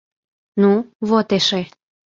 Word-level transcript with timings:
«Ну, 0.61 0.71
вот 1.09 1.27
эше! 1.37 1.61